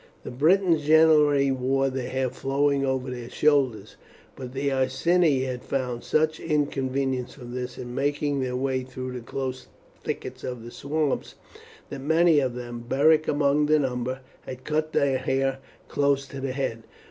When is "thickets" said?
10.03-10.43